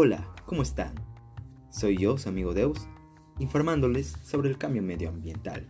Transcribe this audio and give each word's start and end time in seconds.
Hola, 0.00 0.32
¿cómo 0.46 0.62
están? 0.62 0.94
Soy 1.70 1.96
yo, 1.96 2.18
su 2.18 2.28
amigo 2.28 2.54
Deus, 2.54 2.86
informándoles 3.40 4.14
sobre 4.22 4.48
el 4.48 4.56
cambio 4.56 4.80
medioambiental. 4.80 5.66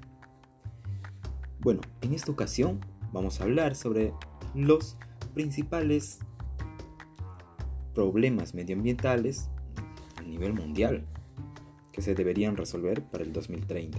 Bueno, 1.60 1.80
en 2.02 2.12
esta 2.12 2.30
ocasión 2.30 2.78
vamos 3.10 3.40
a 3.40 3.44
hablar 3.44 3.74
sobre 3.74 4.12
los 4.54 4.98
principales 5.32 6.18
problemas 7.94 8.52
medioambientales 8.52 9.48
a 10.18 10.22
nivel 10.24 10.52
mundial 10.52 11.06
que 11.90 12.02
se 12.02 12.14
deberían 12.14 12.58
resolver 12.58 13.02
para 13.04 13.24
el 13.24 13.32
2030. 13.32 13.98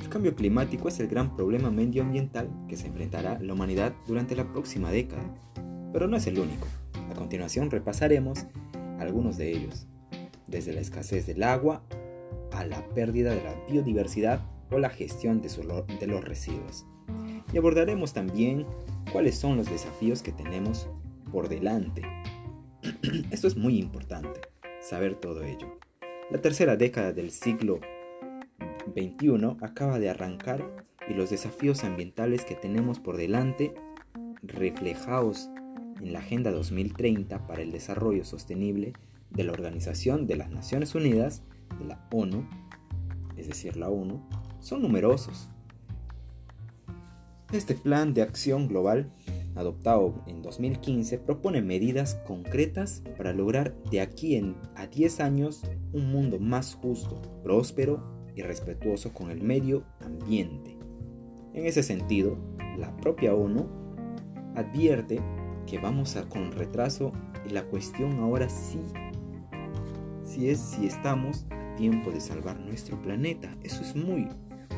El 0.00 0.08
cambio 0.08 0.34
climático 0.34 0.88
es 0.88 0.98
el 0.98 1.06
gran 1.06 1.36
problema 1.36 1.70
medioambiental 1.70 2.50
que 2.68 2.76
se 2.76 2.88
enfrentará 2.88 3.38
la 3.38 3.52
humanidad 3.52 3.94
durante 4.08 4.34
la 4.34 4.52
próxima 4.52 4.90
década, 4.90 5.22
pero 5.92 6.08
no 6.08 6.16
es 6.16 6.26
el 6.26 6.40
único. 6.40 6.66
A 7.08 7.14
continuación 7.14 7.70
repasaremos 7.70 8.46
algunos 8.98 9.36
de 9.36 9.52
ellos, 9.52 9.86
desde 10.46 10.72
la 10.72 10.80
escasez 10.80 11.26
del 11.26 11.42
agua 11.42 11.82
a 12.52 12.64
la 12.64 12.86
pérdida 12.90 13.34
de 13.34 13.42
la 13.42 13.54
biodiversidad 13.68 14.40
o 14.70 14.78
la 14.78 14.90
gestión 14.90 15.40
de, 15.40 16.06
los 16.06 16.24
residuos. 16.24 16.86
Y 17.52 17.58
abordaremos 17.58 18.12
también 18.12 18.66
cuáles 19.12 19.36
son 19.36 19.56
los 19.56 19.68
desafíos 19.68 20.22
que 20.22 20.32
tenemos 20.32 20.88
por 21.30 21.48
delante. 21.48 22.02
Esto 23.30 23.46
es 23.46 23.56
muy 23.56 23.78
importante, 23.78 24.40
saber 24.80 25.16
todo 25.16 25.42
ello. 25.42 25.78
La 26.30 26.40
tercera 26.40 26.76
década 26.76 27.12
del 27.12 27.30
siglo 27.30 27.80
XXI 28.94 29.56
acaba 29.60 29.98
de 29.98 30.10
arrancar 30.10 30.84
y 31.08 31.14
los 31.14 31.30
desafíos 31.30 31.84
ambientales 31.84 32.44
que 32.44 32.54
tenemos 32.54 32.98
por 32.98 33.16
delante, 33.16 33.74
reflejados 34.42 35.50
en 36.00 36.12
la 36.12 36.20
Agenda 36.20 36.50
2030 36.50 37.46
para 37.46 37.62
el 37.62 37.72
Desarrollo 37.72 38.24
Sostenible 38.24 38.92
de 39.30 39.44
la 39.44 39.52
Organización 39.52 40.26
de 40.26 40.36
las 40.36 40.50
Naciones 40.50 40.94
Unidas, 40.94 41.42
de 41.78 41.86
la 41.86 42.06
ONU, 42.12 42.46
es 43.36 43.48
decir, 43.48 43.76
la 43.76 43.90
ONU, 43.90 44.22
son 44.60 44.82
numerosos. 44.82 45.48
Este 47.52 47.74
plan 47.74 48.14
de 48.14 48.22
acción 48.22 48.68
global, 48.68 49.12
adoptado 49.54 50.24
en 50.26 50.42
2015, 50.42 51.18
propone 51.18 51.62
medidas 51.62 52.16
concretas 52.26 53.02
para 53.16 53.32
lograr 53.32 53.74
de 53.90 54.00
aquí 54.00 54.40
a 54.74 54.86
10 54.86 55.20
años 55.20 55.62
un 55.92 56.10
mundo 56.10 56.38
más 56.38 56.74
justo, 56.74 57.20
próspero 57.42 58.02
y 58.34 58.42
respetuoso 58.42 59.12
con 59.12 59.30
el 59.30 59.42
medio 59.42 59.84
ambiente. 60.00 60.76
En 61.52 61.66
ese 61.66 61.84
sentido, 61.84 62.36
la 62.76 62.96
propia 62.96 63.34
ONU 63.34 63.68
advierte 64.56 65.20
que 65.66 65.78
vamos 65.78 66.16
a 66.16 66.28
con 66.28 66.52
retraso 66.52 67.12
y 67.46 67.50
la 67.50 67.64
cuestión 67.64 68.20
ahora 68.20 68.48
sí, 68.48 68.80
si 70.24 70.48
es 70.48 70.58
si 70.58 70.86
estamos 70.86 71.46
a 71.50 71.64
tiempo 71.76 72.10
de 72.10 72.20
salvar 72.20 72.58
nuestro 72.60 73.00
planeta. 73.00 73.54
Eso 73.62 73.82
es 73.82 73.94
muy, 73.96 74.28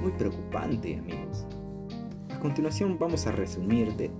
muy 0.00 0.12
preocupante, 0.12 0.96
amigos. 0.96 1.46
A 2.30 2.38
continuación 2.40 2.98
vamos 2.98 3.26
a 3.26 3.32
resumirte 3.32 4.10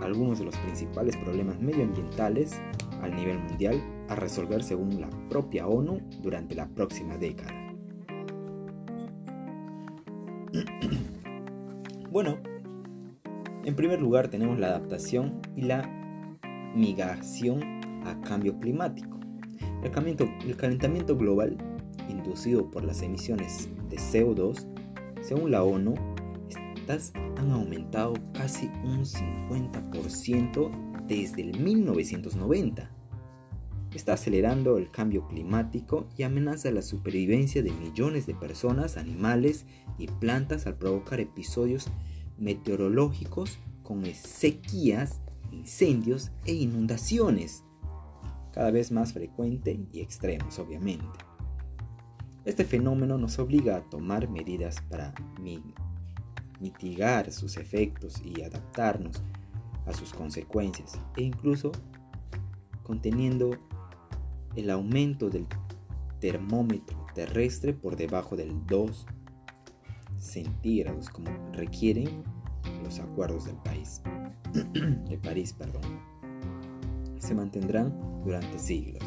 algunos 0.00 0.38
de 0.38 0.44
los 0.44 0.56
principales 0.58 1.16
problemas 1.16 1.60
medioambientales 1.60 2.60
al 3.02 3.14
nivel 3.14 3.38
mundial 3.38 3.82
a 4.08 4.14
resolver 4.14 4.62
según 4.62 5.00
la 5.00 5.08
propia 5.28 5.66
ONU 5.66 6.00
durante 6.20 6.54
la 6.54 6.68
próxima 6.68 7.16
década. 7.16 7.52
bueno, 12.10 12.38
en 13.64 13.76
primer 13.76 14.00
lugar 14.00 14.28
tenemos 14.28 14.58
la 14.58 14.68
adaptación 14.68 15.40
y 15.56 15.62
la 15.62 15.88
migración 16.74 17.62
a 18.04 18.20
cambio 18.22 18.58
climático. 18.58 19.20
El 19.82 20.56
calentamiento, 20.56 21.16
global 21.16 21.56
inducido 22.08 22.70
por 22.70 22.84
las 22.84 23.02
emisiones 23.02 23.68
de 23.88 23.96
CO2, 23.96 24.66
según 25.20 25.50
la 25.50 25.62
ONU, 25.62 25.94
estas 26.76 27.12
han 27.36 27.50
aumentado 27.50 28.14
casi 28.32 28.66
un 28.84 29.04
50% 29.04 31.06
desde 31.06 31.42
el 31.42 31.60
1990. 31.60 32.90
Está 33.94 34.14
acelerando 34.14 34.78
el 34.78 34.90
cambio 34.90 35.28
climático 35.28 36.08
y 36.16 36.22
amenaza 36.22 36.70
la 36.70 36.82
supervivencia 36.82 37.62
de 37.62 37.72
millones 37.72 38.26
de 38.26 38.34
personas, 38.34 38.96
animales 38.96 39.66
y 39.98 40.06
plantas 40.06 40.66
al 40.66 40.76
provocar 40.76 41.20
episodios 41.20 41.90
meteorológicos 42.42 43.58
con 43.82 44.04
sequías, 44.04 45.20
incendios 45.52 46.30
e 46.44 46.54
inundaciones, 46.54 47.62
cada 48.52 48.70
vez 48.70 48.90
más 48.90 49.12
frecuentes 49.12 49.78
y 49.92 50.00
extremos 50.00 50.58
obviamente. 50.58 51.06
Este 52.44 52.64
fenómeno 52.64 53.18
nos 53.18 53.38
obliga 53.38 53.76
a 53.76 53.88
tomar 53.88 54.28
medidas 54.28 54.80
para 54.90 55.14
mitigar 56.60 57.30
sus 57.32 57.56
efectos 57.56 58.20
y 58.24 58.42
adaptarnos 58.42 59.22
a 59.86 59.92
sus 59.92 60.12
consecuencias 60.12 60.98
e 61.16 61.22
incluso 61.22 61.70
conteniendo 62.82 63.56
el 64.56 64.70
aumento 64.70 65.30
del 65.30 65.46
termómetro 66.20 67.06
terrestre 67.14 67.72
por 67.72 67.96
debajo 67.96 68.36
del 68.36 68.66
2 68.66 69.06
centígrados 70.18 71.08
como 71.08 71.30
requieren 71.52 72.24
los 72.82 72.98
acuerdos 73.00 73.44
del 73.44 73.56
país, 73.56 74.02
de 74.52 75.18
París, 75.18 75.52
perdón. 75.52 75.82
Se 77.18 77.34
mantendrán 77.34 77.94
durante 78.24 78.58
siglos. 78.58 79.02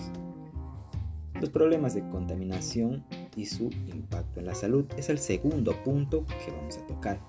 Los 1.40 1.50
problemas 1.50 1.94
de 1.94 2.08
contaminación 2.10 3.04
y 3.36 3.46
su 3.46 3.70
impacto 3.88 4.40
en 4.40 4.46
la 4.46 4.56
salud 4.56 4.86
es 4.98 5.10
el 5.10 5.20
segundo 5.20 5.84
punto 5.84 6.26
que 6.26 6.52
vamos 6.52 6.78
a 6.78 6.88
tocar. 6.88 7.20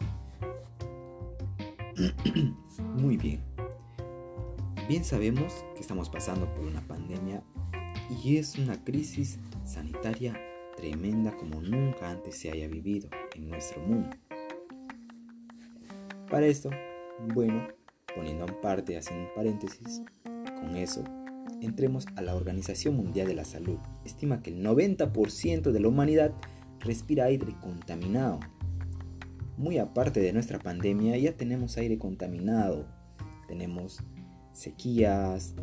Muy 2.99 3.17
bien. 3.17 3.41
Bien 4.89 5.05
sabemos 5.05 5.65
que 5.75 5.81
estamos 5.81 6.09
pasando 6.09 6.47
por 6.55 6.65
una 6.65 6.81
pandemia 6.87 7.43
y 8.23 8.37
es 8.37 8.57
una 8.57 8.85
crisis 8.85 9.41
sanitaria 9.65 10.41
tremenda 10.77 11.37
como 11.37 11.61
nunca 11.61 12.11
antes 12.11 12.39
se 12.39 12.53
haya 12.53 12.69
vivido 12.69 13.09
en 13.35 13.49
nuestro 13.49 13.81
mundo. 13.83 14.11
Para 16.31 16.47
esto, 16.47 16.71
bueno, 17.35 17.69
poniendo 18.15 18.47
en 18.47 18.61
parte, 18.61 18.97
haciendo 18.97 19.29
un 19.29 19.35
paréntesis, 19.35 20.03
con 20.61 20.77
eso, 20.77 21.05
entremos 21.61 22.07
a 22.17 22.23
la 22.23 22.35
Organización 22.35 22.97
Mundial 22.97 23.29
de 23.29 23.35
la 23.35 23.45
Salud. 23.45 23.79
Estima 24.05 24.43
que 24.43 24.51
el 24.51 24.65
90% 24.65 25.71
de 25.71 25.81
la 25.81 25.89
humanidad 25.89 26.33
respira 26.81 27.27
aire 27.27 27.55
contaminado. 27.61 28.41
Muy 29.57 29.79
aparte 29.79 30.21
de 30.21 30.33
nuestra 30.33 30.59
pandemia, 30.59 31.17
ya 31.17 31.37
tenemos 31.37 31.77
aire 31.77 31.97
contaminado. 31.97 32.89
Tenemos 33.47 34.03
sequías, 34.53 35.55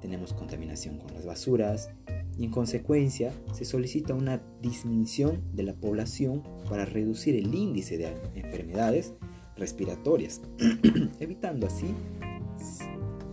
tenemos 0.00 0.32
contaminación 0.32 0.98
con 0.98 1.14
las 1.14 1.26
basuras, 1.26 1.90
y 2.36 2.44
en 2.44 2.50
consecuencia 2.50 3.32
se 3.52 3.64
solicita 3.64 4.14
una 4.14 4.42
disminución 4.62 5.42
de 5.54 5.64
la 5.64 5.74
población 5.74 6.42
para 6.68 6.84
reducir 6.84 7.34
el 7.34 7.54
índice 7.54 7.98
de 7.98 8.16
enfermedades 8.34 9.14
respiratorias, 9.58 10.40
evitando 11.20 11.66
así 11.66 11.94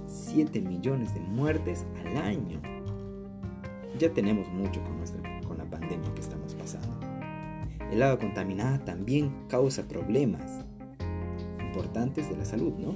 7 0.08 0.62
millones 0.62 1.13
de 1.13 1.19
muertes 1.22 1.86
al 2.03 2.18
año. 2.18 2.62
Ya 3.97 4.12
tenemos 4.13 4.47
mucho 4.50 4.81
con, 4.84 4.96
con 5.47 5.58
la 5.58 5.69
pandemia 5.69 6.14
que 6.14 6.22
estamos 6.22 6.53
pasando. 6.56 7.00
El 7.91 8.02
agua 8.03 8.19
contaminada 8.19 8.84
también 8.84 9.31
causa 9.47 9.88
problemas 9.88 10.66
importantes 11.59 12.30
de 12.30 12.38
la 12.38 12.46
salud, 12.46 12.73
¿no? 12.73 12.96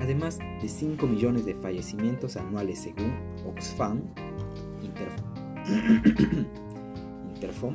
Además 0.00 0.38
de 0.62 0.68
5 0.68 1.06
millones 1.06 1.44
de 1.44 1.54
fallecimientos 1.54 2.36
anuales 2.36 2.78
según 2.78 3.12
Oxfam, 3.46 4.02
Interfom, 7.34 7.74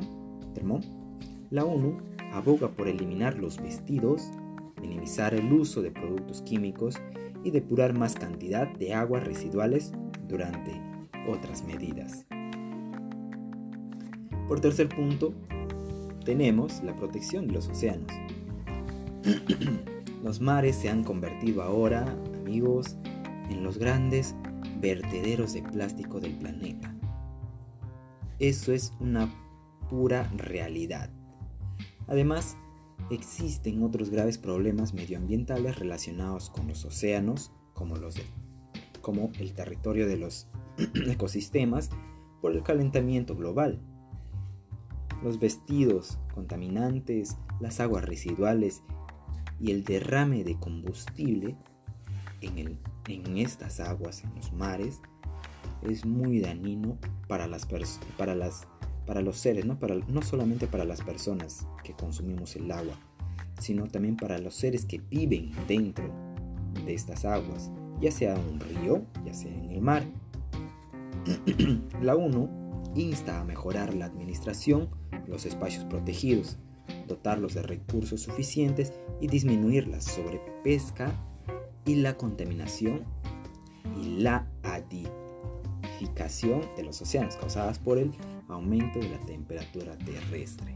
la 1.50 1.64
ONU 1.64 1.96
aboga 2.34 2.68
por 2.68 2.88
eliminar 2.88 3.38
los 3.38 3.62
vestidos, 3.62 4.30
minimizar 4.80 5.34
el 5.34 5.52
uso 5.52 5.82
de 5.82 5.92
productos 5.92 6.42
químicos 6.42 6.96
y 7.44 7.50
depurar 7.50 7.96
más 7.96 8.14
cantidad 8.14 8.68
de 8.76 8.92
aguas 8.92 9.24
residuales 9.24 9.92
durante 10.26 10.80
otras 11.28 11.64
medidas. 11.64 12.26
Por 14.48 14.60
tercer 14.60 14.88
punto, 14.88 15.32
tenemos 16.24 16.82
la 16.82 16.94
protección 16.96 17.46
de 17.46 17.54
los 17.54 17.68
océanos. 17.68 18.12
los 20.22 20.40
mares 20.40 20.76
se 20.76 20.90
han 20.90 21.04
convertido 21.04 21.62
ahora, 21.62 22.04
amigos, 22.40 22.96
en 23.48 23.62
los 23.62 23.78
grandes 23.78 24.34
vertederos 24.80 25.54
de 25.54 25.62
plástico 25.62 26.20
del 26.20 26.32
planeta. 26.32 26.94
Eso 28.38 28.72
es 28.72 28.92
una 29.00 29.32
pura 29.88 30.30
realidad. 30.36 31.10
Además, 32.06 32.56
existen 33.10 33.82
otros 33.82 34.10
graves 34.10 34.38
problemas 34.38 34.94
medioambientales 34.94 35.78
relacionados 35.78 36.50
con 36.50 36.68
los 36.68 36.84
océanos, 36.84 37.52
como 37.72 37.96
los 37.96 38.14
de 38.14 38.22
como 39.04 39.30
el 39.38 39.52
territorio 39.52 40.08
de 40.08 40.16
los 40.16 40.48
ecosistemas 41.06 41.90
por 42.40 42.52
el 42.52 42.62
calentamiento 42.62 43.36
global. 43.36 43.78
Los 45.22 45.38
vestidos 45.38 46.18
contaminantes, 46.34 47.36
las 47.60 47.80
aguas 47.80 48.04
residuales 48.04 48.82
y 49.60 49.70
el 49.70 49.84
derrame 49.84 50.42
de 50.42 50.58
combustible 50.58 51.56
en, 52.40 52.78
en 53.08 53.38
estas 53.38 53.78
aguas, 53.80 54.24
en 54.24 54.34
los 54.34 54.52
mares, 54.52 55.00
es 55.82 56.04
muy 56.04 56.40
dañino 56.40 56.98
para, 57.28 57.46
las 57.46 57.66
para, 58.16 58.34
las, 58.34 58.66
para 59.06 59.20
los 59.20 59.38
seres, 59.38 59.64
¿no? 59.64 59.78
Para, 59.78 59.94
no 59.94 60.22
solamente 60.22 60.66
para 60.66 60.84
las 60.84 61.02
personas 61.02 61.66
que 61.82 61.92
consumimos 61.92 62.56
el 62.56 62.70
agua, 62.70 62.98
sino 63.58 63.86
también 63.86 64.16
para 64.16 64.38
los 64.38 64.54
seres 64.54 64.84
que 64.84 64.98
viven 64.98 65.52
dentro 65.68 66.10
de 66.84 66.94
estas 66.94 67.24
aguas, 67.24 67.70
ya 68.00 68.10
sea 68.10 68.34
un 68.34 68.60
río, 68.60 69.04
ya 69.24 69.34
sea 69.34 69.52
en 69.52 69.70
el 69.70 69.80
mar. 69.80 70.04
la 72.02 72.16
ONU 72.16 72.48
insta 72.94 73.40
a 73.40 73.44
mejorar 73.44 73.94
la 73.94 74.06
administración, 74.06 74.88
los 75.26 75.46
espacios 75.46 75.84
protegidos, 75.84 76.58
dotarlos 77.08 77.54
de 77.54 77.62
recursos 77.62 78.22
suficientes 78.22 78.92
y 79.20 79.28
disminuir 79.28 79.88
la 79.88 80.00
sobrepesca 80.00 81.12
y 81.86 81.96
la 81.96 82.16
contaminación 82.16 83.02
y 84.02 84.20
la 84.20 84.48
adificación 84.62 86.62
de 86.76 86.82
los 86.82 87.00
océanos 87.00 87.36
causadas 87.36 87.78
por 87.78 87.98
el 87.98 88.10
aumento 88.54 88.98
de 88.98 89.10
la 89.10 89.18
temperatura 89.18 89.96
terrestre. 89.98 90.74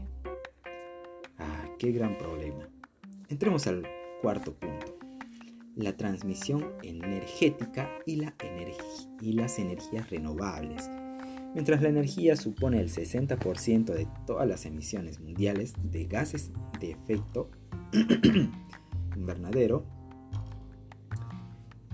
Ah, 1.37 1.65
qué 1.77 1.91
gran 1.91 2.17
problema. 2.17 2.69
Entremos 3.29 3.67
al 3.67 3.87
cuarto 4.21 4.53
punto. 4.53 4.97
La 5.75 5.95
transmisión 5.95 6.73
energética 6.83 7.89
y, 8.05 8.21
y 9.21 9.33
las 9.33 9.59
energías 9.59 10.09
renovables. 10.09 10.89
Mientras 11.53 11.81
la 11.81 11.89
energía 11.89 12.35
supone 12.35 12.79
el 12.79 12.89
60% 12.89 13.85
de 13.85 14.07
todas 14.27 14.47
las 14.47 14.65
emisiones 14.65 15.19
mundiales 15.19 15.73
de 15.81 16.05
gases 16.05 16.51
de 16.79 16.91
efecto 16.91 17.49
invernadero, 19.15 19.85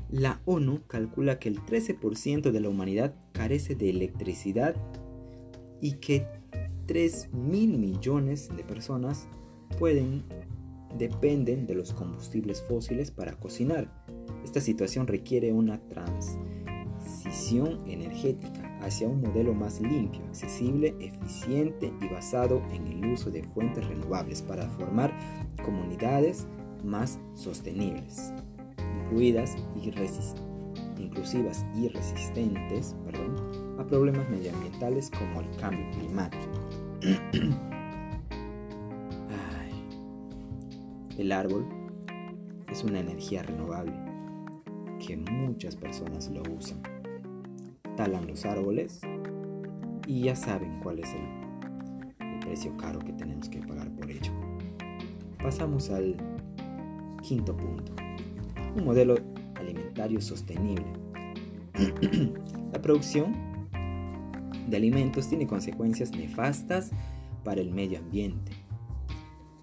la 0.09 0.41
ONU 0.45 0.81
calcula 0.87 1.39
que 1.39 1.49
el 1.49 1.61
13% 1.61 2.51
de 2.51 2.59
la 2.59 2.69
humanidad 2.69 3.15
carece 3.33 3.75
de 3.75 3.89
electricidad 3.89 4.75
y 5.81 5.93
que 5.93 6.25
3 6.87 7.33
mil 7.33 7.77
millones 7.77 8.49
de 8.55 8.63
personas 8.63 9.27
pueden, 9.79 10.23
dependen 10.97 11.67
de 11.67 11.75
los 11.75 11.93
combustibles 11.93 12.61
fósiles 12.61 13.11
para 13.11 13.39
cocinar. 13.39 14.05
Esta 14.43 14.61
situación 14.61 15.07
requiere 15.07 15.51
una 15.51 15.79
transición 15.87 17.81
energética 17.87 18.79
hacia 18.81 19.07
un 19.07 19.21
modelo 19.21 19.53
más 19.53 19.81
limpio, 19.81 20.23
accesible, 20.25 20.95
eficiente 20.99 21.91
y 22.01 22.07
basado 22.07 22.61
en 22.71 22.87
el 22.87 23.05
uso 23.13 23.31
de 23.31 23.43
fuentes 23.43 23.85
renovables 23.87 24.41
para 24.41 24.69
formar 24.69 25.11
comunidades 25.63 26.47
más 26.83 27.19
sostenibles 27.33 28.31
incluidas 29.05 29.55
y 29.75 29.91
inclusivas 30.97 31.65
y 31.75 31.87
resistentes 31.89 32.95
a 33.77 33.85
problemas 33.85 34.29
medioambientales 34.29 35.11
como 35.11 35.41
el 35.41 35.49
cambio 35.57 35.89
climático. 35.91 36.43
el 41.17 41.31
árbol 41.31 41.65
es 42.69 42.83
una 42.83 42.99
energía 42.99 43.41
renovable 43.43 43.93
que 45.05 45.15
muchas 45.17 45.75
personas 45.75 46.29
lo 46.29 46.41
usan. 46.53 46.81
Talan 47.95 48.27
los 48.27 48.45
árboles 48.45 49.01
y 50.07 50.23
ya 50.23 50.35
saben 50.35 50.79
cuál 50.81 50.99
es 50.99 51.13
el, 51.13 51.45
precio 52.41 52.75
caro 52.77 52.99
que 52.99 53.11
tenemos 53.13 53.49
que 53.49 53.59
pagar 53.59 53.89
por 53.95 54.11
ello. 54.11 54.31
Pasamos 55.41 55.89
al 55.89 56.15
quinto 57.23 57.57
punto 57.57 57.91
un 58.75 58.85
modelo 58.85 59.15
alimentario 59.55 60.21
sostenible. 60.21 60.85
la 62.71 62.81
producción 62.81 63.54
de 64.67 64.77
alimentos 64.77 65.27
tiene 65.27 65.47
consecuencias 65.47 66.11
nefastas 66.11 66.91
para 67.43 67.61
el 67.61 67.71
medio 67.71 67.99
ambiente. 67.99 68.51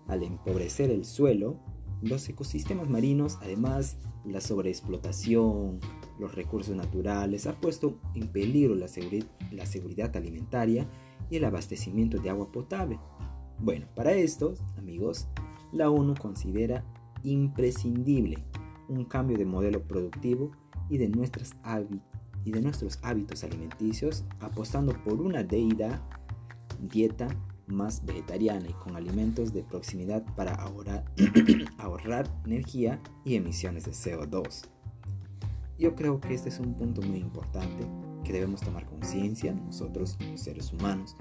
Al 0.09 0.23
empobrecer 0.23 0.91
el 0.91 1.05
suelo, 1.05 1.57
los 2.03 2.29
ecosistemas 2.29 2.89
marinos, 2.89 3.39
además 3.41 3.97
la 4.25 4.41
sobreexplotación, 4.41 5.81
los 6.19 6.35
recursos 6.35 6.77
naturales, 6.77 7.47
ha 7.47 7.61
puesto 7.61 7.99
en 8.15 8.29
peligro 8.29 8.75
la, 8.75 8.87
la 9.51 9.67
seguridad 9.67 10.17
alimentaria 10.17 10.87
y 11.31 11.37
el 11.37 11.45
abastecimiento 11.45 12.19
de 12.19 12.31
agua 12.31 12.51
potable. 12.53 12.99
Bueno, 13.59 13.87
para 13.95 14.13
esto, 14.13 14.55
amigos, 14.77 15.29
la 15.73 15.91
ONU 15.91 16.15
considera 16.15 16.85
imprescindible 17.23 18.39
un 18.89 19.05
cambio 19.05 19.39
de 19.39 19.45
modelo 19.45 19.83
productivo 19.83 20.51
y 20.89 20.99
de, 20.99 21.09
nuestras 21.09 21.55
y 22.45 22.53
de 22.53 22.61
nuestros 22.61 22.99
hábitos 23.03 23.45
alimenticios, 23.45 24.25
apostando 24.41 24.93
por 25.05 25.21
una 25.21 25.43
deida 25.43 26.03
dieta 26.81 27.29
más 27.67 28.05
vegetariana 28.05 28.69
y 28.69 28.73
con 28.73 28.97
alimentos 28.97 29.53
de 29.53 29.63
proximidad 29.63 30.25
para 30.35 30.55
ahorrar, 30.55 31.05
ahorrar 31.79 32.29
energía 32.45 33.01
y 33.25 33.37
emisiones 33.37 33.85
de 33.85 33.93
CO2. 33.93 34.67
Yo 35.79 35.95
creo 35.95 36.21
que 36.21 36.35
este 36.35 36.49
es 36.49 36.59
un 36.59 36.75
punto 36.75 37.03
muy 37.03 37.19
importante 37.19 37.87
que 38.25 38.33
debemos 38.33 38.61
tomar 38.61 38.87
conciencia 38.87 39.53
nosotros, 39.53 40.17
los 40.31 40.41
seres 40.41 40.73
humanos, 40.73 41.17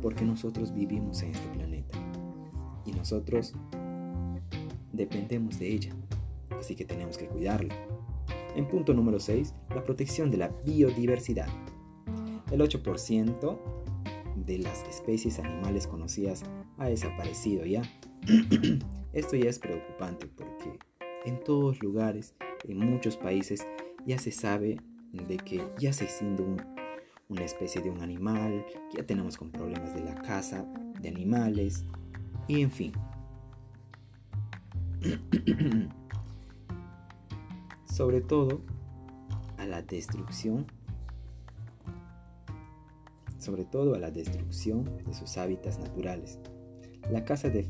porque 0.00 0.24
nosotros 0.24 0.72
vivimos 0.72 1.22
en 1.22 1.30
este 1.32 1.48
planeta 1.48 1.98
y 2.84 2.92
nosotros 2.92 3.54
dependemos 4.92 5.58
de 5.58 5.68
ella 5.74 5.94
así 6.58 6.74
que 6.74 6.84
tenemos 6.84 7.16
que 7.16 7.26
cuidarlo. 7.26 7.74
En 8.58 8.66
punto 8.66 8.92
número 8.92 9.20
6, 9.20 9.54
la 9.72 9.84
protección 9.84 10.32
de 10.32 10.36
la 10.36 10.48
biodiversidad. 10.48 11.46
El 12.50 12.60
8% 12.60 13.56
de 14.34 14.58
las 14.58 14.82
especies 14.88 15.38
animales 15.38 15.86
conocidas 15.86 16.42
ha 16.76 16.88
desaparecido 16.88 17.64
ya. 17.64 17.82
Esto 19.12 19.36
ya 19.36 19.48
es 19.48 19.60
preocupante 19.60 20.26
porque 20.26 20.76
en 21.24 21.38
todos 21.38 21.80
lugares, 21.84 22.34
en 22.64 22.78
muchos 22.78 23.16
países, 23.16 23.64
ya 24.04 24.18
se 24.18 24.32
sabe 24.32 24.80
de 25.12 25.36
que 25.36 25.62
ya 25.78 25.92
se 25.92 26.06
extingue 26.06 26.44
una 27.28 27.44
especie 27.44 27.80
de 27.80 27.90
un 27.90 28.02
animal, 28.02 28.66
que 28.90 28.96
ya 28.96 29.06
tenemos 29.06 29.36
con 29.36 29.52
problemas 29.52 29.94
de 29.94 30.02
la 30.02 30.16
caza 30.16 30.66
de 31.00 31.08
animales, 31.08 31.84
y 32.48 32.62
en 32.62 32.72
fin. 32.72 32.92
sobre 37.98 38.20
todo 38.20 38.60
a 39.56 39.66
la 39.66 39.82
destrucción, 39.82 40.66
sobre 43.38 43.64
todo 43.64 43.96
a 43.96 43.98
la 43.98 44.12
destrucción 44.12 44.84
de 45.04 45.12
sus 45.12 45.36
hábitats 45.36 45.80
naturales. 45.80 46.38
La 47.10 47.24
caza 47.24 47.48
de 47.48 47.66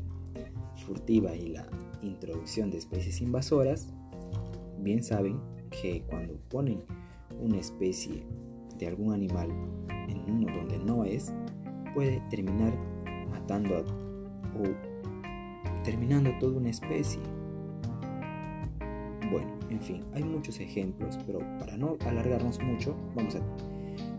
furtiva 0.85 1.35
y 1.35 1.47
la 1.47 1.65
introducción 2.03 2.69
de 2.69 2.77
especies 2.77 3.21
invasoras, 3.21 3.91
bien 4.77 5.01
saben 5.01 5.39
que 5.71 6.03
cuando 6.03 6.35
ponen 6.47 6.83
una 7.41 7.57
especie 7.57 8.23
de 8.77 8.85
algún 8.85 9.13
animal 9.13 9.49
en 10.09 10.31
uno 10.31 10.55
donde 10.55 10.77
no 10.77 11.05
es, 11.05 11.33
puede 11.95 12.21
terminar 12.29 12.77
matando 13.31 13.83
o 14.53 15.83
terminando 15.83 16.29
toda 16.39 16.59
una 16.59 16.69
especie 16.69 17.19
en 19.69 19.81
fin, 19.81 20.03
hay 20.13 20.23
muchos 20.23 20.59
ejemplos, 20.59 21.17
pero 21.25 21.39
para 21.59 21.77
no 21.77 21.97
alargarnos 22.05 22.61
mucho, 22.61 22.95
vamos 23.15 23.35
a 23.35 23.41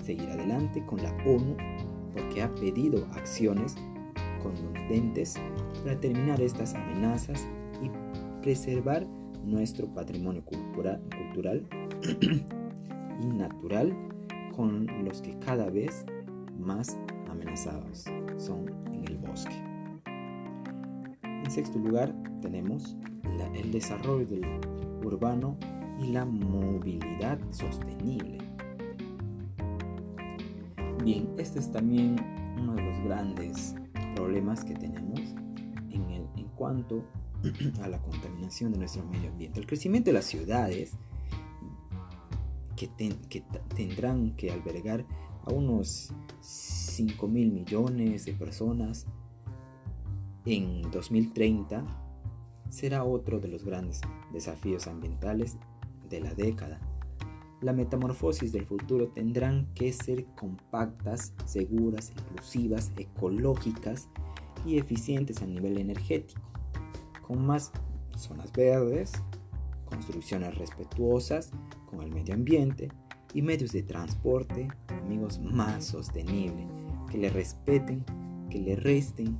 seguir 0.02 0.28
adelante 0.30 0.84
con 0.86 1.02
la 1.02 1.10
ONU 1.26 1.56
porque 2.12 2.42
ha 2.42 2.54
pedido 2.54 3.06
acciones 3.12 3.76
contundentes 4.42 5.34
para 5.82 5.98
terminar 5.98 6.40
estas 6.40 6.74
amenazas 6.74 7.46
y 7.82 7.90
preservar 8.42 9.06
nuestro 9.44 9.86
patrimonio 9.88 10.42
cultural 10.44 11.66
y 13.22 13.26
natural 13.26 13.96
con 14.54 14.86
los 15.04 15.20
que 15.22 15.38
cada 15.38 15.70
vez 15.70 16.04
más 16.58 16.98
amenazados 17.28 18.04
son 18.36 18.66
en 18.92 19.04
el 19.06 19.18
bosque. 19.18 19.54
En 21.22 21.50
sexto 21.50 21.78
lugar 21.78 22.14
tenemos 22.40 22.96
el 23.54 23.72
desarrollo 23.72 24.26
del 24.26 24.44
urbano 25.10 25.56
y 26.00 26.12
la 26.12 26.24
movilidad 26.24 27.38
sostenible. 27.50 28.38
Bien, 31.04 31.28
este 31.38 31.58
es 31.58 31.70
también 31.72 32.16
uno 32.58 32.74
de 32.74 32.82
los 32.82 33.04
grandes 33.04 33.74
problemas 34.14 34.64
que 34.64 34.74
tenemos 34.74 35.20
en, 35.90 36.10
el, 36.10 36.26
en 36.36 36.48
cuanto 36.56 37.04
a 37.82 37.88
la 37.88 37.98
contaminación 37.98 38.72
de 38.72 38.78
nuestro 38.78 39.04
medio 39.04 39.30
ambiente. 39.30 39.60
El 39.60 39.66
crecimiento 39.66 40.10
de 40.10 40.14
las 40.14 40.26
ciudades 40.26 40.92
que, 42.76 42.88
que 43.28 43.42
tendrán 43.74 44.36
que 44.36 44.50
albergar 44.50 45.04
a 45.44 45.52
unos 45.52 46.12
5 46.40 47.28
mil 47.28 47.50
millones 47.52 48.26
de 48.26 48.32
personas 48.34 49.06
en 50.44 50.82
2030 50.90 51.84
será 52.68 53.04
otro 53.04 53.40
de 53.40 53.48
los 53.48 53.64
grandes 53.64 54.00
desafíos 54.32 54.86
ambientales 54.86 55.56
de 56.08 56.20
la 56.20 56.34
década. 56.34 56.80
La 57.60 57.72
metamorfosis 57.72 58.52
del 58.52 58.64
futuro 58.64 59.08
tendrán 59.08 59.66
que 59.74 59.92
ser 59.92 60.24
compactas, 60.34 61.34
seguras, 61.44 62.12
inclusivas, 62.16 62.90
ecológicas 62.96 64.08
y 64.64 64.78
eficientes 64.78 65.42
a 65.42 65.46
nivel 65.46 65.78
energético, 65.78 66.40
con 67.26 67.46
más 67.46 67.70
zonas 68.16 68.50
verdes, 68.52 69.12
construcciones 69.84 70.56
respetuosas 70.56 71.50
con 71.90 72.02
el 72.02 72.10
medio 72.10 72.34
ambiente 72.34 72.90
y 73.34 73.42
medios 73.42 73.72
de 73.72 73.82
transporte, 73.82 74.68
amigos, 74.88 75.38
más 75.38 75.84
sostenibles, 75.84 76.66
que 77.10 77.18
le 77.18 77.28
respeten, 77.28 78.04
que 78.48 78.58
le 78.58 78.76
resten 78.76 79.36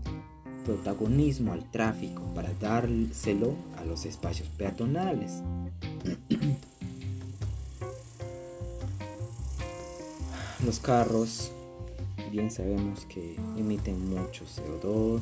protagonismo 0.64 1.52
al 1.52 1.70
tráfico 1.70 2.22
para 2.34 2.52
dárselo 2.60 3.54
a 3.80 3.84
los 3.84 4.04
espacios 4.06 4.48
peatonales. 4.48 5.42
Los 10.64 10.78
carros, 10.78 11.50
bien 12.30 12.50
sabemos 12.50 13.06
que 13.06 13.34
emiten 13.56 14.10
mucho 14.10 14.44
CO2, 14.44 15.20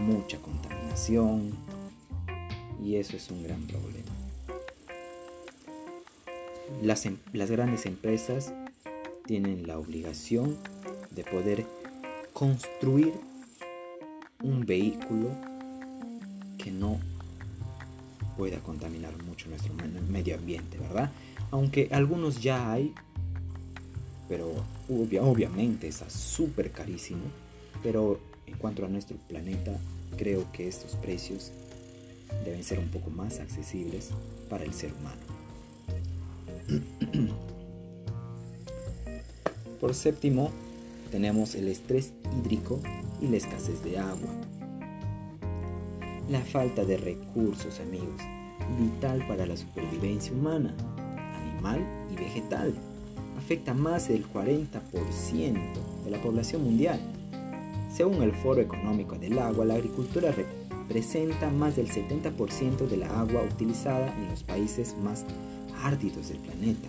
mucha 0.00 0.38
contaminación 0.38 1.52
y 2.82 2.96
eso 2.96 3.16
es 3.16 3.30
un 3.30 3.42
gran 3.42 3.60
problema. 3.66 4.10
Las, 6.82 7.04
em-, 7.04 7.18
las 7.34 7.50
grandes 7.50 7.84
empresas 7.84 8.54
tienen 9.26 9.66
la 9.66 9.78
obligación 9.78 10.56
de 11.10 11.22
poder 11.24 11.66
construir 12.32 13.12
un 14.42 14.64
vehículo 14.64 15.30
que 16.56 16.70
no 16.70 16.98
pueda 18.36 18.58
contaminar 18.58 19.20
mucho 19.24 19.48
nuestro 19.48 19.72
medio 20.08 20.36
ambiente, 20.36 20.78
¿verdad? 20.78 21.10
Aunque 21.50 21.88
algunos 21.90 22.40
ya 22.42 22.72
hay, 22.72 22.92
pero 24.28 24.52
obviamente 24.88 25.88
está 25.88 26.10
súper 26.10 26.70
carísimo, 26.70 27.22
pero 27.82 28.20
en 28.46 28.56
cuanto 28.56 28.84
a 28.84 28.88
nuestro 28.88 29.16
planeta, 29.28 29.72
creo 30.16 30.50
que 30.52 30.68
estos 30.68 30.96
precios 30.96 31.52
deben 32.44 32.64
ser 32.64 32.78
un 32.78 32.88
poco 32.88 33.10
más 33.10 33.38
accesibles 33.40 34.10
para 34.48 34.64
el 34.64 34.72
ser 34.74 34.92
humano. 34.92 35.20
Por 39.80 39.94
séptimo, 39.94 40.50
tenemos 41.10 41.54
el 41.54 41.68
estrés 41.68 42.12
hídrico 42.38 42.80
y 43.20 43.28
la 43.28 43.36
escasez 43.36 43.84
de 43.84 43.98
agua. 43.98 44.35
La 46.28 46.40
falta 46.40 46.84
de 46.84 46.96
recursos, 46.96 47.78
amigos, 47.78 48.20
vital 48.80 49.24
para 49.28 49.46
la 49.46 49.56
supervivencia 49.56 50.32
humana, 50.32 50.74
animal 51.36 51.86
y 52.10 52.16
vegetal, 52.16 52.74
afecta 53.38 53.74
más 53.74 54.08
del 54.08 54.26
40% 54.28 54.72
de 56.04 56.10
la 56.10 56.20
población 56.20 56.64
mundial. 56.64 56.98
Según 57.94 58.24
el 58.24 58.32
Foro 58.32 58.60
Económico 58.60 59.16
del 59.16 59.38
Agua, 59.38 59.64
la 59.66 59.74
agricultura 59.74 60.32
representa 60.32 61.48
más 61.48 61.76
del 61.76 61.88
70% 61.88 62.88
de 62.88 62.96
la 62.96 63.20
agua 63.20 63.42
utilizada 63.42 64.12
en 64.16 64.28
los 64.28 64.42
países 64.42 64.96
más 65.04 65.24
árdidos 65.84 66.30
del 66.30 66.38
planeta. 66.38 66.88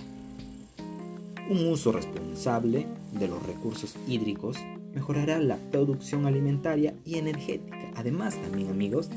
Un 1.47 1.67
uso 1.67 1.91
responsable 1.91 2.87
de 3.11 3.27
los 3.27 3.45
recursos 3.45 3.95
hídricos 4.07 4.57
mejorará 4.95 5.37
la 5.37 5.57
producción 5.71 6.25
alimentaria 6.25 6.95
y 7.05 7.19
energética. 7.19 7.76
Además, 7.97 8.39
también 8.41 8.69
amigos, 8.69 9.09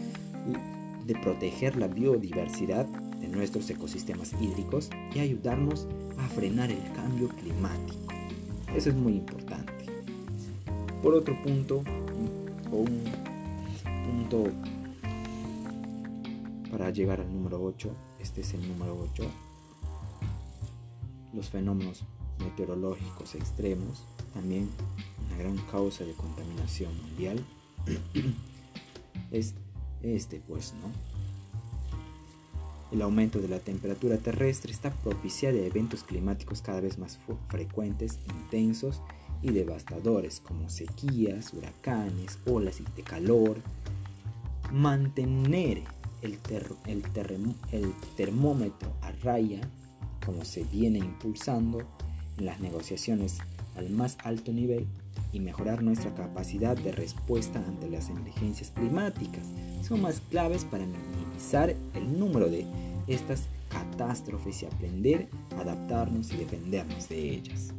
de 1.07 1.15
proteger 1.15 1.77
la 1.77 1.87
biodiversidad 1.87 2.87
de 2.87 3.29
nuestros 3.29 3.69
ecosistemas 3.69 4.33
hídricos 4.41 4.89
y 5.15 5.19
ayudarnos 5.19 5.87
a 6.19 6.27
frenar 6.29 6.71
el 6.71 6.83
cambio 6.95 7.29
climático. 7.29 7.99
Eso 8.75 8.89
es 8.89 8.97
muy 8.97 9.13
importante. 9.13 9.73
Por 11.03 11.15
otro 11.15 11.41
punto, 11.43 11.83
o 12.73 12.77
un 12.77 13.05
punto 13.85 14.51
para 16.71 16.91
llegar 16.91 17.21
al 17.21 17.33
número 17.33 17.63
8, 17.63 17.91
este 18.21 18.41
es 18.41 18.55
el 18.55 18.67
número 18.67 18.97
8, 19.13 19.25
los 21.35 21.51
fenómenos 21.51 22.05
meteorológicos 22.39 23.35
extremos, 23.35 24.05
también 24.33 24.71
una 25.27 25.37
gran 25.37 25.57
causa 25.71 26.05
de 26.05 26.13
contaminación 26.13 26.91
mundial, 27.03 27.45
es 29.31 29.55
este 30.03 30.41
pues, 30.47 30.75
¿no? 30.75 30.91
El 32.93 33.03
aumento 33.03 33.39
de 33.39 33.49
la 33.49 33.61
temperatura 33.61 34.19
terrestre 34.19 34.73
está 34.73 34.91
propiciando 34.91 35.63
eventos 35.63 36.03
climáticos 36.03 36.61
cada 36.61 36.81
vez 36.81 36.99
más 36.99 37.19
frecuentes, 37.49 38.19
intensos 38.29 39.01
y 39.43 39.51
devastadores 39.51 40.41
como 40.41 40.69
sequías, 40.69 41.55
huracanes, 41.55 42.39
olas 42.47 42.79
de 42.97 43.03
calor. 43.03 43.59
Mantener 44.73 45.83
el, 46.23 46.39
el, 46.87 47.05
el 47.73 47.93
termómetro 48.17 48.93
a 49.03 49.13
raya, 49.23 49.61
como 50.25 50.45
se 50.45 50.65
viene 50.65 50.99
impulsando 50.99 51.83
en 52.39 52.47
las 52.47 52.59
negociaciones 52.59 53.39
al 53.77 53.91
más 53.91 54.19
alto 54.25 54.53
nivel, 54.53 54.87
y 55.33 55.41
mejorar 55.41 55.83
nuestra 55.83 56.15
capacidad 56.15 56.77
de 56.77 56.93
respuesta 56.93 57.63
ante 57.67 57.89
las 57.89 58.09
emergencias 58.09 58.71
climáticas 58.71 59.45
son 59.87 60.03
más 60.03 60.21
claves 60.31 60.65
para 60.65 60.85
minimizar 60.87 61.75
el 61.95 62.19
número 62.19 62.49
de 62.49 62.67
estas 63.07 63.45
catástrofes 63.69 64.63
y 64.63 64.67
aprender 64.67 65.29
a 65.57 65.61
adaptarnos 65.61 66.33
y 66.33 66.37
defendernos 66.37 67.09
de 67.09 67.31
ellas. 67.31 67.73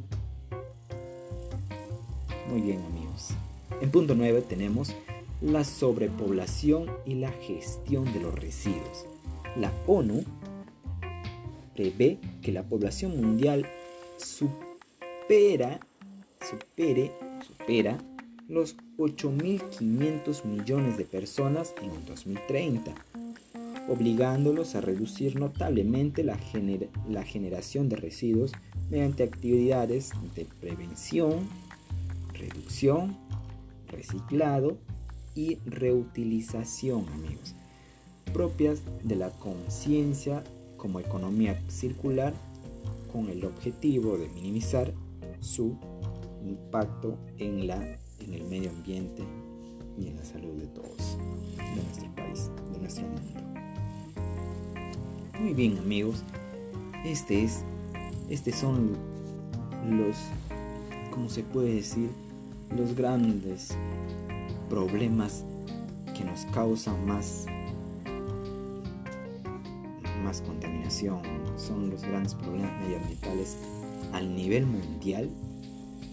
Muy 2.48 2.60
bien 2.60 2.82
amigos. 2.82 3.28
En 3.80 3.90
punto 3.90 4.14
9 4.14 4.42
tenemos 4.42 4.94
la 5.40 5.64
sobrepoblación 5.64 6.90
y 7.04 7.14
la 7.14 7.30
gestión 7.30 8.12
de 8.12 8.20
los 8.20 8.34
residuos. 8.34 9.06
La 9.56 9.72
ONU 9.86 10.24
prevé 11.74 12.18
que 12.42 12.52
la 12.52 12.62
población 12.62 13.20
mundial 13.20 13.66
supera, 14.18 15.80
supere 16.40 17.12
los 18.48 18.76
8.500 18.98 20.44
millones 20.44 20.98
de 20.98 21.04
personas 21.04 21.74
en 21.80 21.90
el 21.90 22.04
2030, 22.04 22.92
obligándolos 23.88 24.74
a 24.74 24.80
reducir 24.80 25.38
notablemente 25.38 26.24
la, 26.24 26.38
la 27.08 27.22
generación 27.22 27.88
de 27.88 27.96
residuos 27.96 28.52
mediante 28.90 29.22
actividades 29.22 30.10
de 30.34 30.46
prevención, 30.60 31.48
reducción, 32.34 33.16
reciclado 33.88 34.76
y 35.34 35.56
reutilización, 35.64 37.06
amigos, 37.08 37.54
propias 38.32 38.82
de 39.02 39.16
la 39.16 39.30
conciencia 39.30 40.42
como 40.76 41.00
economía 41.00 41.62
circular 41.68 42.34
con 43.12 43.28
el 43.28 43.44
objetivo 43.44 44.18
de 44.18 44.28
minimizar 44.28 44.92
su 45.40 45.76
impacto 46.44 47.18
en, 47.38 47.66
la, 47.66 47.76
en 48.20 48.34
el 48.34 48.44
medio 48.44 48.70
ambiente 48.70 49.22
y 49.98 50.08
en 50.08 50.16
la 50.16 50.24
salud 50.24 50.54
de 50.54 50.66
todos, 50.68 51.18
de 51.56 51.82
nuestro 51.82 52.14
país, 52.14 52.50
de 52.72 52.78
nuestro 52.78 53.04
mundo. 53.06 53.40
Muy 55.40 55.54
bien 55.54 55.78
amigos, 55.78 56.22
este 57.04 57.44
es, 57.44 57.64
estos 58.28 58.54
son 58.54 58.96
los, 59.88 60.16
¿cómo 61.10 61.28
se 61.28 61.42
puede 61.42 61.74
decir? 61.74 62.10
Los 62.76 62.94
grandes 62.94 63.76
problemas 64.70 65.44
que 66.16 66.24
nos 66.24 66.44
causan 66.46 67.04
más, 67.06 67.46
más 70.24 70.40
contaminación, 70.42 71.22
son 71.56 71.90
los 71.90 72.02
grandes 72.02 72.34
problemas 72.34 72.70
medioambientales 72.80 73.56
al 74.12 74.34
nivel 74.34 74.66
mundial 74.66 75.28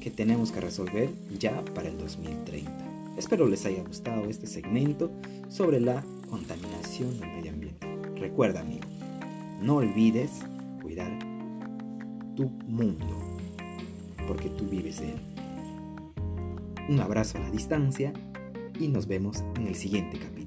que 0.10 0.16
tenemos 0.16 0.51
que 0.51 0.60
resolver 0.60 1.10
ya 1.38 1.63
para 1.75 1.88
el 1.88 1.98
2030. 2.00 2.72
Espero 3.16 3.48
les 3.48 3.66
haya 3.68 3.84
gustado 3.84 4.25
este 4.25 4.48
segmento 4.48 5.12
sobre 5.50 5.80
la 5.80 6.04
contaminación 6.32 7.20
del 7.20 7.30
medio 7.30 7.51
ambiente. 7.51 7.88
Recuerda, 8.16 8.62
amigo, 8.62 8.88
no 9.62 9.75
olvides 9.75 10.32
cuidar 10.82 11.12
tu 12.36 12.50
mundo, 12.68 13.06
porque 14.28 14.50
tú 14.50 14.66
vives 14.66 15.00
de 15.00 15.12
él. 15.12 15.20
Un 16.89 17.00
abrazo 17.01 17.38
a 17.38 17.42
la 17.42 17.51
distancia 17.51 18.12
y 18.80 18.88
nos 18.88 19.06
vemos 19.06 19.44
en 19.58 19.68
el 19.68 19.75
siguiente 19.75 20.18
capítulo. 20.18 20.38